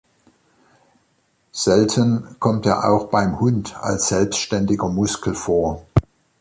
[1.51, 5.85] Selten kommt er auch beim Hund als selbstständiger Muskel vor.